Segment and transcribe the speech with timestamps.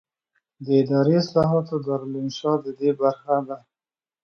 [0.65, 3.57] د اداري اصلاحاتو دارالانشا ددې برخه ده.